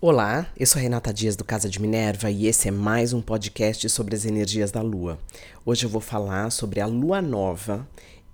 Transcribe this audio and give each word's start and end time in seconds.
Olá, 0.00 0.48
eu 0.56 0.64
sou 0.64 0.80
Renata 0.80 1.12
Dias 1.12 1.34
do 1.34 1.42
Casa 1.42 1.68
de 1.68 1.82
Minerva 1.82 2.30
e 2.30 2.46
esse 2.46 2.68
é 2.68 2.70
mais 2.70 3.12
um 3.12 3.20
podcast 3.20 3.88
sobre 3.88 4.14
as 4.14 4.24
energias 4.24 4.70
da 4.70 4.80
Lua. 4.80 5.18
Hoje 5.66 5.86
eu 5.86 5.90
vou 5.90 6.00
falar 6.00 6.52
sobre 6.52 6.80
a 6.80 6.86
Lua 6.86 7.20
Nova 7.20 7.84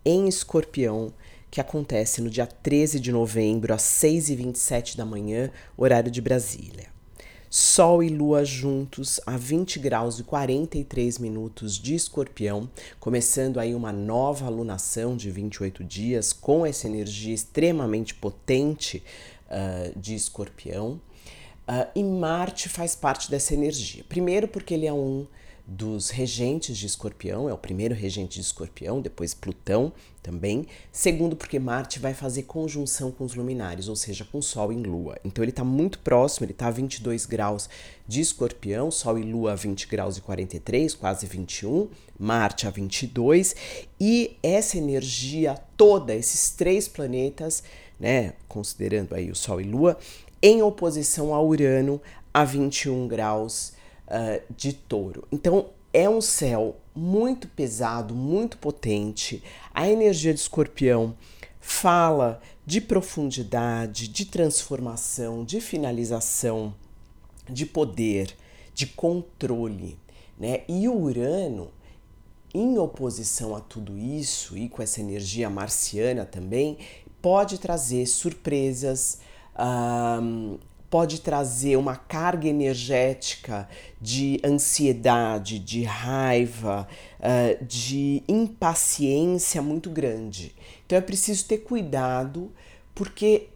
em 0.04 0.28
Escorpião, 0.28 1.10
que 1.50 1.62
acontece 1.62 2.20
no 2.20 2.28
dia 2.28 2.46
13 2.46 3.00
de 3.00 3.10
novembro, 3.10 3.72
às 3.72 3.80
6h27 3.80 4.94
da 4.94 5.06
manhã, 5.06 5.50
horário 5.74 6.10
de 6.10 6.20
Brasília. 6.20 6.88
Sol 7.48 8.02
e 8.02 8.10
Lua 8.10 8.44
juntos 8.44 9.18
a 9.24 9.38
20 9.38 9.78
graus 9.78 10.18
e 10.18 10.22
43 10.22 11.18
minutos 11.18 11.78
de 11.78 11.94
Escorpião, 11.94 12.68
começando 13.00 13.58
aí 13.58 13.74
uma 13.74 13.90
nova 13.90 14.44
alunação 14.44 15.16
de 15.16 15.30
28 15.30 15.82
dias 15.82 16.30
com 16.30 16.66
essa 16.66 16.86
energia 16.86 17.32
extremamente 17.32 18.14
potente 18.14 19.02
uh, 19.48 19.98
de 19.98 20.14
Escorpião. 20.14 21.00
Uh, 21.66 21.88
e 21.94 22.04
Marte 22.04 22.68
faz 22.68 22.94
parte 22.94 23.30
dessa 23.30 23.54
energia. 23.54 24.04
Primeiro, 24.08 24.46
porque 24.46 24.74
ele 24.74 24.86
é 24.86 24.92
um 24.92 25.26
dos 25.66 26.10
regentes 26.10 26.76
de 26.76 26.84
Escorpião, 26.84 27.48
é 27.48 27.52
o 27.52 27.56
primeiro 27.56 27.94
regente 27.94 28.34
de 28.34 28.42
Escorpião, 28.42 29.00
depois 29.00 29.32
Plutão 29.32 29.92
também. 30.22 30.66
Segundo, 30.92 31.34
porque 31.34 31.58
Marte 31.58 31.98
vai 31.98 32.12
fazer 32.12 32.42
conjunção 32.42 33.10
com 33.10 33.24
os 33.24 33.34
luminares, 33.34 33.88
ou 33.88 33.96
seja, 33.96 34.26
com 34.30 34.42
Sol 34.42 34.72
e 34.72 34.76
Lua. 34.76 35.16
Então 35.24 35.42
ele 35.42 35.50
está 35.50 35.64
muito 35.64 35.98
próximo, 36.00 36.44
ele 36.44 36.52
está 36.52 36.66
a 36.66 36.70
22 36.70 37.24
graus 37.24 37.68
de 38.06 38.20
Escorpião, 38.20 38.90
Sol 38.90 39.18
e 39.18 39.22
Lua 39.22 39.52
a 39.52 39.54
20 39.54 39.86
graus 39.86 40.18
e 40.18 40.20
43, 40.20 40.94
quase 40.94 41.26
21, 41.26 41.88
Marte 42.18 42.66
a 42.66 42.70
22, 42.70 43.56
e 43.98 44.36
essa 44.42 44.76
energia 44.76 45.54
toda, 45.76 46.14
esses 46.14 46.50
três 46.50 46.86
planetas, 46.86 47.62
né, 47.98 48.34
considerando 48.48 49.14
aí 49.14 49.30
o 49.30 49.34
Sol 49.34 49.60
e 49.60 49.64
Lua, 49.64 49.98
em 50.42 50.62
oposição 50.62 51.34
a 51.34 51.42
Urano 51.42 52.00
a 52.32 52.44
21 52.44 53.08
graus 53.08 53.72
uh, 54.08 54.42
de 54.54 54.72
touro. 54.72 55.26
Então 55.30 55.70
é 55.92 56.08
um 56.08 56.20
céu 56.20 56.76
muito 56.94 57.48
pesado, 57.48 58.14
muito 58.14 58.58
potente. 58.58 59.42
A 59.72 59.88
energia 59.88 60.34
de 60.34 60.40
escorpião 60.40 61.14
fala 61.60 62.40
de 62.66 62.80
profundidade, 62.80 64.08
de 64.08 64.24
transformação, 64.24 65.44
de 65.44 65.60
finalização, 65.60 66.74
de 67.48 67.64
poder, 67.64 68.34
de 68.74 68.86
controle. 68.86 69.98
Né? 70.38 70.62
E 70.68 70.88
o 70.88 70.96
Urano, 70.96 71.70
em 72.52 72.78
oposição 72.78 73.54
a 73.54 73.60
tudo 73.60 73.96
isso, 73.96 74.56
e 74.56 74.68
com 74.68 74.82
essa 74.82 75.00
energia 75.00 75.48
marciana 75.48 76.24
também, 76.24 76.78
pode 77.24 77.56
trazer 77.56 78.04
surpresas, 78.04 79.18
um, 79.58 80.58
pode 80.90 81.22
trazer 81.22 81.74
uma 81.78 81.96
carga 81.96 82.46
energética 82.46 83.66
de 83.98 84.38
ansiedade, 84.44 85.58
de 85.58 85.84
raiva, 85.84 86.86
uh, 87.18 87.64
de 87.64 88.22
impaciência 88.28 89.62
muito 89.62 89.88
grande. 89.88 90.54
Então 90.84 90.98
é 90.98 91.00
preciso 91.00 91.46
ter 91.46 91.60
cuidado, 91.60 92.52
porque 92.94 93.48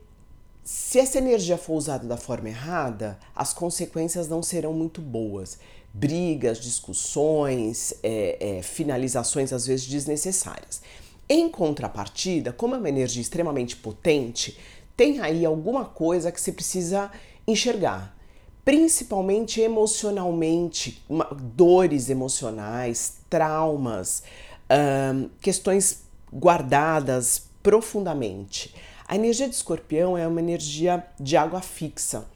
se 0.64 0.98
essa 0.98 1.18
energia 1.18 1.58
for 1.58 1.74
usada 1.74 2.06
da 2.06 2.16
forma 2.16 2.48
errada, 2.48 3.18
as 3.36 3.52
consequências 3.52 4.28
não 4.28 4.42
serão 4.42 4.72
muito 4.72 5.02
boas. 5.02 5.58
Brigas, 5.92 6.58
discussões, 6.58 7.92
é, 8.02 8.56
é, 8.58 8.62
finalizações 8.62 9.52
às 9.52 9.66
vezes 9.66 9.86
desnecessárias. 9.86 10.80
Em 11.28 11.48
contrapartida, 11.48 12.52
como 12.52 12.74
é 12.74 12.78
uma 12.78 12.88
energia 12.88 13.20
extremamente 13.20 13.76
potente, 13.76 14.58
tem 14.96 15.20
aí 15.20 15.44
alguma 15.44 15.84
coisa 15.84 16.32
que 16.32 16.40
você 16.40 16.50
precisa 16.50 17.10
enxergar, 17.46 18.16
principalmente 18.64 19.60
emocionalmente, 19.60 21.02
uma, 21.08 21.24
dores 21.32 22.08
emocionais, 22.08 23.18
traumas, 23.28 24.22
um, 24.70 25.28
questões 25.40 26.02
guardadas 26.32 27.48
profundamente. 27.62 28.74
A 29.06 29.14
energia 29.14 29.48
de 29.48 29.54
escorpião 29.54 30.16
é 30.16 30.26
uma 30.26 30.40
energia 30.40 31.06
de 31.18 31.36
água 31.36 31.60
fixa 31.60 32.26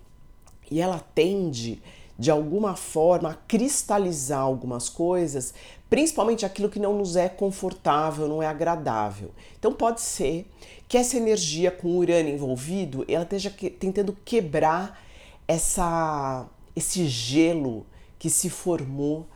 e 0.71 0.81
ela 0.81 0.99
tende 1.15 1.83
de 2.19 2.31
alguma 2.31 2.77
forma 2.77 3.39
cristalizar 3.49 4.41
algumas 4.41 4.89
coisas, 4.89 5.55
principalmente 5.89 6.47
aquilo 6.47 6.69
que 6.69 6.79
não 6.79 6.97
nos 6.97 7.17
é 7.17 7.29
confortável, 7.29 8.29
não 8.29 8.43
é 8.43 8.47
agradável. 8.47 9.31
Então 9.59 9.73
pode 9.73 10.01
ser 10.01 10.51
que 10.89 10.99
essa 10.99 11.17
energia 11.17 11.71
com 11.71 11.97
Urano 11.97 12.29
envolvido, 12.29 13.05
ela 13.09 13.25
esteja 13.25 13.51
que, 13.51 13.71
tentando 13.71 14.17
quebrar 14.25 15.03
essa 15.49 16.47
esse 16.75 17.07
gelo 17.07 17.85
que 18.19 18.31
se 18.31 18.49
formou 18.49 19.27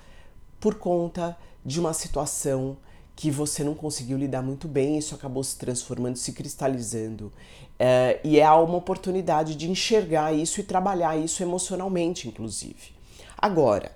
por 0.58 0.76
conta 0.76 1.36
de 1.64 1.78
uma 1.78 1.92
situação 1.92 2.78
que 3.16 3.30
você 3.30 3.64
não 3.64 3.74
conseguiu 3.74 4.18
lidar 4.18 4.42
muito 4.42 4.68
bem, 4.68 4.98
isso 4.98 5.14
acabou 5.14 5.42
se 5.42 5.56
transformando, 5.56 6.16
se 6.16 6.32
cristalizando. 6.32 7.32
É, 7.78 8.20
e 8.22 8.38
é 8.38 8.50
uma 8.50 8.76
oportunidade 8.76 9.56
de 9.56 9.70
enxergar 9.70 10.34
isso 10.34 10.60
e 10.60 10.62
trabalhar 10.62 11.16
isso 11.16 11.42
emocionalmente, 11.42 12.28
inclusive. 12.28 12.94
Agora, 13.38 13.90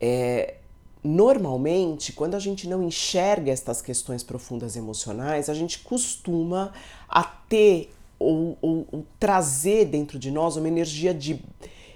é, 0.00 0.56
normalmente, 1.02 2.12
quando 2.12 2.34
a 2.34 2.40
gente 2.40 2.68
não 2.68 2.82
enxerga 2.82 3.52
estas 3.52 3.80
questões 3.80 4.24
profundas 4.24 4.74
emocionais, 4.74 5.48
a 5.48 5.54
gente 5.54 5.78
costuma 5.78 6.72
a 7.08 7.22
ter 7.22 7.92
ou, 8.18 8.58
ou, 8.60 8.88
ou 8.90 9.06
trazer 9.20 9.84
dentro 9.84 10.18
de 10.18 10.30
nós 10.32 10.56
uma 10.56 10.66
energia 10.66 11.14
de 11.14 11.40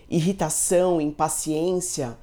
irritação, 0.09 1.01
impaciência 1.01 2.17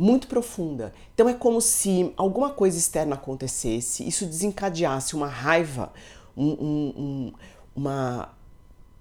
muito 0.00 0.28
profunda. 0.28 0.94
Então 1.12 1.28
é 1.28 1.34
como 1.34 1.60
se 1.60 2.10
alguma 2.16 2.48
coisa 2.48 2.78
externa 2.78 3.16
acontecesse, 3.16 4.08
isso 4.08 4.24
desencadeasse 4.24 5.14
uma 5.14 5.26
raiva, 5.26 5.92
um, 6.34 6.48
um, 6.52 6.94
um, 6.96 7.32
uma 7.76 8.30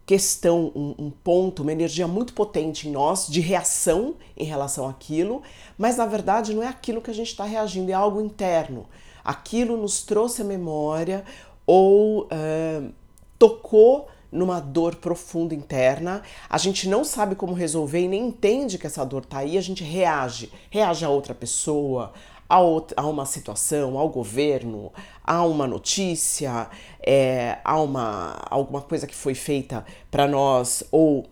questão, 0.06 0.74
um, 0.76 1.10
ponto, 1.24 1.62
uma 1.62 1.72
energia 1.72 2.06
muito 2.06 2.34
potente 2.34 2.90
em 2.90 2.92
nós 2.92 3.28
de 3.28 3.40
reação 3.40 4.16
em 4.36 4.44
relação 4.44 4.90
àquilo, 4.90 5.42
mas 5.78 5.96
na 5.96 6.06
verdade 6.06 6.54
não 6.54 6.64
é 6.64 6.68
aquilo 6.68 7.02
que 7.02 7.12
a 7.12 7.14
gente 7.14 7.30
está 7.30 7.46
reagindo, 7.46 7.92
é 7.92 7.94
algo 7.94 8.20
interno. 8.20 8.86
Aquilo 9.24 9.78
nos 9.78 10.02
trouxe 10.02 10.42
a 10.42 10.46
memória 10.46 11.24
ou 11.66 12.24
uh, 12.24 12.94
tocou 13.38 14.10
numa 14.32 14.60
dor 14.60 14.96
profunda 14.96 15.56
interna, 15.56 16.22
a 16.50 16.58
gente 16.58 16.88
não 16.88 17.04
sabe 17.04 17.36
como 17.36 17.54
resolver 17.54 18.00
e 18.00 18.08
nem 18.08 18.28
entende 18.28 18.78
que 18.78 18.88
essa 18.88 19.06
dor 19.06 19.26
tá 19.26 19.40
aí, 19.40 19.58
a 19.58 19.62
gente 19.62 19.84
reage, 19.84 20.52
reage 20.70 21.04
a 21.04 21.10
outra 21.10 21.34
pessoa, 21.34 22.14
a, 22.48 22.60
outra, 22.60 23.00
a 23.00 23.06
uma 23.06 23.26
situação, 23.26 23.98
ao 23.98 24.10
governo, 24.10 24.92
a 25.24 25.44
uma 25.46 25.68
notícia, 25.68 26.68
é, 27.00 27.60
a 27.64 27.80
uma 27.80 28.38
alguma 28.50 28.82
coisa 28.82 29.06
que 29.06 29.16
foi 29.16 29.36
feita 29.36 29.86
para 30.10 30.28
nós 30.28 30.84
ou 30.92 31.28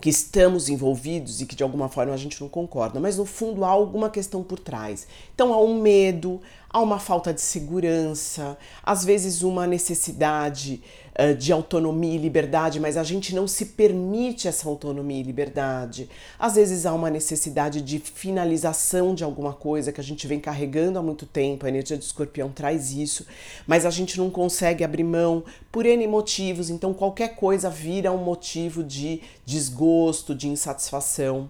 que 0.00 0.08
estamos 0.08 0.70
envolvidos 0.70 1.42
e 1.42 1.46
que 1.46 1.54
de 1.54 1.62
alguma 1.62 1.88
forma 1.88 2.14
a 2.14 2.16
gente 2.16 2.40
não 2.40 2.48
concorda, 2.48 2.98
mas 2.98 3.18
no 3.18 3.26
fundo 3.26 3.64
há 3.64 3.68
alguma 3.68 4.08
questão 4.08 4.42
por 4.42 4.58
trás. 4.58 5.06
Então 5.34 5.52
há 5.52 5.60
um 5.60 5.78
medo, 5.78 6.40
há 6.70 6.80
uma 6.80 6.98
falta 6.98 7.34
de 7.34 7.40
segurança, 7.42 8.56
às 8.82 9.04
vezes 9.04 9.42
uma 9.42 9.66
necessidade 9.66 10.82
uh, 11.18 11.34
de 11.34 11.52
autonomia 11.52 12.14
e 12.14 12.18
liberdade, 12.18 12.80
mas 12.80 12.96
a 12.96 13.02
gente 13.02 13.34
não 13.34 13.46
se 13.46 13.66
permite 13.66 14.48
essa 14.48 14.68
autonomia 14.68 15.20
e 15.20 15.22
liberdade. 15.22 16.08
Às 16.38 16.54
vezes 16.54 16.86
há 16.86 16.92
uma 16.92 17.10
necessidade 17.10 17.80
de 17.80 17.98
finalização 17.98 19.14
de 19.14 19.24
alguma 19.24 19.52
coisa 19.52 19.92
que 19.92 20.00
a 20.00 20.04
gente 20.04 20.26
vem 20.26 20.40
carregando 20.40 20.98
há 20.98 21.02
muito 21.02 21.26
tempo, 21.26 21.66
a 21.66 21.68
energia 21.68 21.96
do 21.96 22.02
escorpião 22.02 22.50
traz 22.50 22.92
isso, 22.92 23.26
mas 23.66 23.86
a 23.86 23.90
gente 23.90 24.18
não 24.18 24.30
consegue 24.30 24.84
abrir 24.84 25.04
mão 25.04 25.44
por 25.70 25.86
N 25.86 26.06
motivos, 26.06 26.70
então 26.70 26.92
qualquer 26.92 27.36
coisa 27.36 27.70
vira 27.70 28.12
um 28.12 28.24
motivo 28.24 28.82
de 28.82 29.20
desgosto, 29.44 30.34
de 30.34 30.48
insatisfação. 30.48 31.48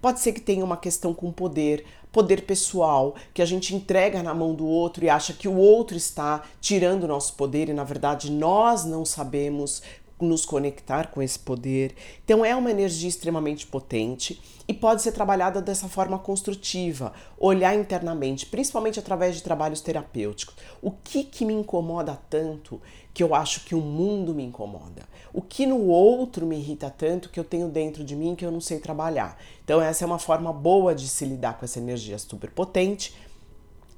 Pode 0.00 0.20
ser 0.20 0.32
que 0.32 0.40
tenha 0.40 0.64
uma 0.64 0.76
questão 0.76 1.14
com 1.14 1.32
poder, 1.32 1.84
poder 2.14 2.42
pessoal, 2.42 3.16
que 3.34 3.42
a 3.42 3.44
gente 3.44 3.74
entrega 3.74 4.22
na 4.22 4.32
mão 4.32 4.54
do 4.54 4.64
outro 4.64 5.04
e 5.04 5.10
acha 5.10 5.32
que 5.32 5.48
o 5.48 5.56
outro 5.56 5.96
está 5.96 6.44
tirando 6.60 7.02
o 7.02 7.08
nosso 7.08 7.34
poder 7.34 7.68
e 7.68 7.74
na 7.74 7.82
verdade 7.82 8.30
nós 8.30 8.84
não 8.84 9.04
sabemos 9.04 9.82
nos 10.20 10.44
conectar 10.44 11.08
com 11.08 11.20
esse 11.20 11.38
poder. 11.38 11.94
Então 12.24 12.44
é 12.44 12.54
uma 12.54 12.70
energia 12.70 13.08
extremamente 13.08 13.66
potente 13.66 14.40
e 14.66 14.72
pode 14.72 15.02
ser 15.02 15.12
trabalhada 15.12 15.60
dessa 15.60 15.88
forma 15.88 16.18
construtiva, 16.18 17.12
olhar 17.38 17.74
internamente, 17.74 18.46
principalmente 18.46 18.98
através 18.98 19.36
de 19.36 19.42
trabalhos 19.42 19.80
terapêuticos. 19.80 20.54
O 20.80 20.90
que 20.90 21.24
que 21.24 21.44
me 21.44 21.52
incomoda 21.52 22.18
tanto 22.30 22.80
que 23.12 23.22
eu 23.22 23.34
acho 23.34 23.64
que 23.64 23.74
o 23.74 23.80
mundo 23.80 24.34
me 24.34 24.44
incomoda? 24.44 25.02
O 25.32 25.42
que 25.42 25.66
no 25.66 25.86
outro 25.86 26.46
me 26.46 26.56
irrita 26.56 26.88
tanto 26.88 27.28
que 27.28 27.38
eu 27.38 27.44
tenho 27.44 27.68
dentro 27.68 28.04
de 28.04 28.16
mim 28.16 28.34
que 28.34 28.46
eu 28.46 28.52
não 28.52 28.60
sei 28.60 28.78
trabalhar? 28.78 29.38
Então 29.64 29.80
essa 29.80 30.04
é 30.04 30.06
uma 30.06 30.18
forma 30.18 30.52
boa 30.52 30.94
de 30.94 31.08
se 31.08 31.24
lidar 31.24 31.58
com 31.58 31.64
essa 31.64 31.78
energia 31.78 32.18
super 32.18 32.50
potente 32.50 33.14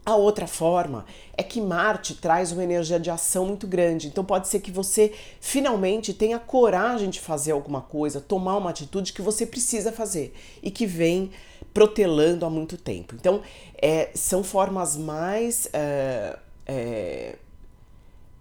A 0.06 0.14
outra 0.14 0.46
forma 0.46 1.04
é 1.36 1.42
que 1.42 1.60
Marte 1.60 2.14
traz 2.14 2.52
uma 2.52 2.62
energia 2.62 3.00
de 3.00 3.10
ação 3.10 3.44
muito 3.44 3.66
grande. 3.66 4.06
Então 4.06 4.24
pode 4.24 4.46
ser 4.46 4.60
que 4.60 4.70
você 4.70 5.12
finalmente 5.40 6.14
tenha 6.14 6.38
coragem 6.38 7.10
de 7.10 7.20
fazer 7.20 7.50
alguma 7.50 7.80
coisa, 7.80 8.20
tomar 8.20 8.56
uma 8.56 8.70
atitude 8.70 9.12
que 9.12 9.20
você 9.20 9.44
precisa 9.44 9.90
fazer 9.90 10.32
e 10.62 10.70
que 10.70 10.86
vem 10.86 11.32
protelando 11.74 12.46
há 12.46 12.50
muito 12.50 12.76
tempo. 12.76 13.16
Então 13.16 13.42
é, 13.82 14.10
são 14.14 14.44
formas 14.44 14.96
mais 14.96 15.68
é, 15.72 17.34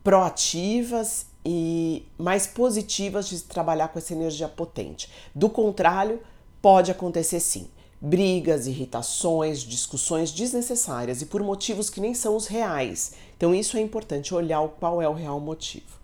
proativas 0.03 1.25
e 1.43 2.05
mais 2.15 2.45
positivas 2.45 3.27
de 3.27 3.41
trabalhar 3.41 3.87
com 3.87 3.97
essa 3.97 4.13
energia 4.13 4.47
potente. 4.47 5.09
Do 5.33 5.49
contrário, 5.49 6.21
pode 6.61 6.91
acontecer 6.91 7.39
sim 7.39 7.67
brigas, 7.99 8.67
irritações, 8.67 9.61
discussões 9.61 10.31
desnecessárias 10.31 11.21
e 11.21 11.25
por 11.25 11.41
motivos 11.41 11.89
que 11.89 12.01
nem 12.01 12.13
são 12.13 12.35
os 12.35 12.47
reais. 12.47 13.13
Então, 13.37 13.53
isso 13.53 13.77
é 13.77 13.81
importante 13.81 14.33
olhar 14.33 14.67
qual 14.79 15.01
é 15.01 15.09
o 15.09 15.13
real 15.13 15.39
motivo. 15.39 15.95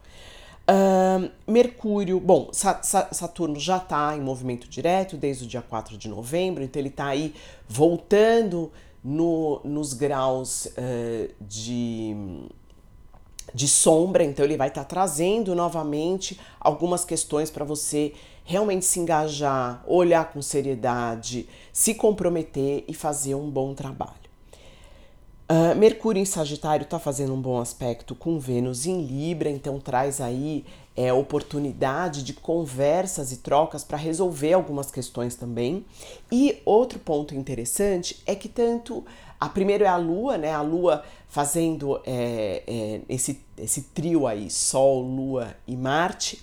Uh, 0.72 1.30
Mercúrio, 1.46 2.20
bom, 2.20 2.50
Saturno 2.54 3.60
já 3.60 3.78
está 3.78 4.16
em 4.16 4.22
movimento 4.22 4.70
direto 4.70 5.18
desde 5.18 5.44
o 5.44 5.48
dia 5.48 5.62
4 5.62 5.98
de 5.98 6.08
novembro, 6.08 6.64
então 6.64 6.80
ele 6.80 6.90
está 6.90 7.08
aí 7.08 7.34
voltando 7.68 8.72
no, 9.04 9.60
nos 9.64 9.94
graus 9.94 10.68
uh, 10.68 11.34
de, 11.42 12.16
de 13.54 13.68
sombra, 13.68 14.24
então 14.24 14.46
ele 14.46 14.56
vai 14.56 14.68
estar 14.70 14.84
tá 14.84 14.88
trazendo 14.88 15.54
novamente 15.56 16.40
algumas 16.60 17.04
questões 17.04 17.50
para 17.50 17.66
você 17.66 18.14
realmente 18.44 18.86
se 18.86 19.00
engajar, 19.00 19.84
olhar 19.88 20.32
com 20.32 20.42
seriedade, 20.42 21.48
se 21.72 21.94
comprometer 21.94 22.84
e 22.88 22.94
fazer 22.94 23.36
um 23.36 23.50
bom 23.50 23.74
trabalho. 23.74 24.22
Uh, 25.52 25.76
Mercúrio 25.76 26.22
em 26.22 26.26
Sagitário 26.26 26.86
está 26.86 26.98
fazendo 26.98 27.34
um 27.34 27.42
bom 27.42 27.60
aspecto 27.60 28.16
com 28.16 28.40
Vênus 28.40 28.86
em 28.86 29.02
Libra, 29.02 29.50
então 29.50 29.82
traz 29.82 30.22
aí 30.22 30.64
é, 30.96 31.12
oportunidade 31.12 32.24
de 32.24 32.34
conversas 32.34 33.32
e 33.32 33.38
trocas 33.38 33.84
para 33.84 33.98
resolver 33.98 34.54
algumas 34.54 34.92
questões 34.92 35.36
também. 35.36 35.86
E 36.32 36.62
outro 36.66 37.00
ponto 37.00 37.36
interessante 37.36 38.22
é 38.26 38.36
que 38.36 38.48
tanto 38.48 39.04
a 39.40 39.50
primeiro 39.50 39.84
é 39.84 39.88
a 39.88 39.98
Lua, 39.98 40.38
né? 40.38 40.54
A 40.54 40.62
Lua 40.62 41.04
fazendo 41.28 42.00
é, 42.06 42.64
é, 42.68 43.02
esse, 43.10 43.42
esse 43.58 43.82
trio 43.84 44.28
aí, 44.28 44.50
Sol, 44.50 45.02
Lua 45.02 45.56
e 45.68 45.76
Marte. 45.76 46.42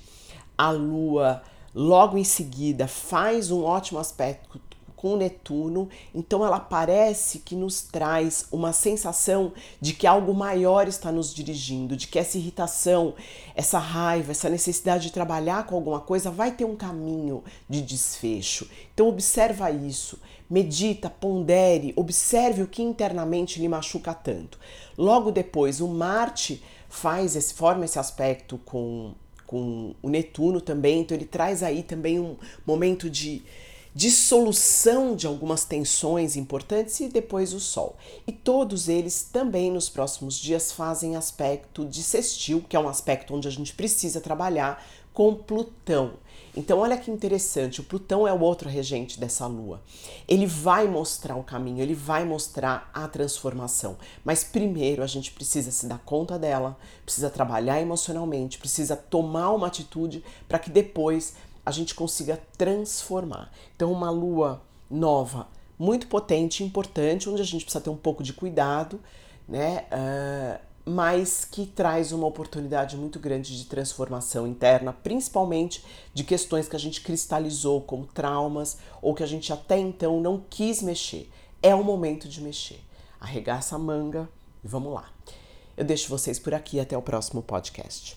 A 0.56 0.70
Lua 0.70 1.42
logo 1.74 2.16
em 2.16 2.24
seguida 2.24 2.86
faz 2.86 3.50
um 3.50 3.64
ótimo 3.64 3.98
aspecto 3.98 4.60
com 4.98 5.16
Netuno, 5.16 5.88
então 6.12 6.44
ela 6.44 6.58
parece 6.58 7.38
que 7.38 7.54
nos 7.54 7.82
traz 7.82 8.46
uma 8.50 8.72
sensação 8.72 9.52
de 9.80 9.92
que 9.92 10.08
algo 10.08 10.34
maior 10.34 10.88
está 10.88 11.12
nos 11.12 11.32
dirigindo, 11.32 11.96
de 11.96 12.08
que 12.08 12.18
essa 12.18 12.36
irritação, 12.36 13.14
essa 13.54 13.78
raiva, 13.78 14.32
essa 14.32 14.50
necessidade 14.50 15.04
de 15.04 15.12
trabalhar 15.12 15.66
com 15.66 15.76
alguma 15.76 16.00
coisa 16.00 16.32
vai 16.32 16.50
ter 16.50 16.64
um 16.64 16.74
caminho 16.74 17.44
de 17.68 17.80
desfecho. 17.80 18.68
Então 18.92 19.08
observa 19.08 19.70
isso, 19.70 20.18
medita, 20.50 21.08
pondere, 21.08 21.92
observe 21.94 22.62
o 22.62 22.68
que 22.68 22.82
internamente 22.82 23.60
lhe 23.60 23.68
machuca 23.68 24.12
tanto. 24.12 24.58
Logo 24.96 25.30
depois, 25.30 25.80
o 25.80 25.86
Marte 25.86 26.60
faz 26.88 27.36
esse 27.36 27.54
forma 27.54 27.84
esse 27.84 28.00
aspecto 28.00 28.58
com 28.64 29.14
com 29.48 29.94
o 30.02 30.10
Netuno 30.10 30.60
também, 30.60 31.00
então 31.00 31.16
ele 31.16 31.24
traz 31.24 31.62
aí 31.62 31.82
também 31.82 32.20
um 32.20 32.36
momento 32.66 33.08
de 33.08 33.42
dissolução 33.94 35.16
de 35.16 35.26
algumas 35.26 35.64
tensões 35.64 36.36
importantes 36.36 37.00
e 37.00 37.08
depois 37.08 37.54
o 37.54 37.58
Sol. 37.58 37.96
E 38.26 38.32
todos 38.32 38.88
eles 38.88 39.26
também 39.32 39.72
nos 39.72 39.88
próximos 39.88 40.38
dias 40.38 40.70
fazem 40.70 41.16
aspecto 41.16 41.86
de 41.86 42.02
sextil, 42.02 42.62
que 42.68 42.76
é 42.76 42.78
um 42.78 42.88
aspecto 42.88 43.34
onde 43.34 43.48
a 43.48 43.50
gente 43.50 43.74
precisa 43.74 44.20
trabalhar 44.20 44.84
com 45.18 45.34
Plutão. 45.34 46.12
Então, 46.56 46.78
olha 46.78 46.96
que 46.96 47.10
interessante, 47.10 47.80
o 47.80 47.84
Plutão 47.84 48.24
é 48.24 48.32
o 48.32 48.38
outro 48.40 48.68
regente 48.68 49.18
dessa 49.18 49.48
lua. 49.48 49.82
Ele 50.28 50.46
vai 50.46 50.86
mostrar 50.86 51.34
o 51.34 51.42
caminho, 51.42 51.82
ele 51.82 51.92
vai 51.92 52.24
mostrar 52.24 52.88
a 52.94 53.08
transformação. 53.08 53.96
Mas 54.24 54.44
primeiro 54.44 55.02
a 55.02 55.08
gente 55.08 55.32
precisa 55.32 55.72
se 55.72 55.86
dar 55.86 55.98
conta 55.98 56.38
dela, 56.38 56.78
precisa 57.04 57.28
trabalhar 57.28 57.80
emocionalmente, 57.80 58.60
precisa 58.60 58.94
tomar 58.94 59.50
uma 59.50 59.66
atitude 59.66 60.22
para 60.46 60.60
que 60.60 60.70
depois 60.70 61.34
a 61.66 61.72
gente 61.72 61.96
consiga 61.96 62.40
transformar. 62.56 63.50
Então, 63.74 63.90
uma 63.90 64.10
lua 64.10 64.62
nova, 64.88 65.48
muito 65.76 66.06
potente, 66.06 66.62
importante, 66.62 67.28
onde 67.28 67.42
a 67.42 67.44
gente 67.44 67.64
precisa 67.64 67.82
ter 67.82 67.90
um 67.90 67.96
pouco 67.96 68.22
de 68.22 68.32
cuidado, 68.32 69.00
né? 69.48 69.84
Uh, 69.90 70.67
mas 70.88 71.44
que 71.44 71.66
traz 71.66 72.12
uma 72.12 72.26
oportunidade 72.26 72.96
muito 72.96 73.18
grande 73.18 73.56
de 73.58 73.66
transformação 73.66 74.46
interna, 74.46 74.92
principalmente 74.92 75.84
de 76.14 76.24
questões 76.24 76.66
que 76.66 76.76
a 76.76 76.78
gente 76.78 77.02
cristalizou 77.02 77.82
como 77.82 78.06
traumas 78.06 78.78
ou 79.02 79.14
que 79.14 79.22
a 79.22 79.26
gente 79.26 79.52
até 79.52 79.78
então 79.78 80.20
não 80.20 80.42
quis 80.48 80.80
mexer. 80.80 81.30
É 81.62 81.74
o 81.74 81.84
momento 81.84 82.28
de 82.28 82.40
mexer. 82.40 82.80
Arregaça 83.20 83.76
a 83.76 83.78
manga 83.78 84.28
e 84.64 84.68
vamos 84.68 84.92
lá. 84.92 85.10
Eu 85.76 85.84
deixo 85.84 86.08
vocês 86.08 86.38
por 86.38 86.54
aqui 86.54 86.80
até 86.80 86.96
o 86.96 87.02
próximo 87.02 87.42
podcast. 87.42 88.16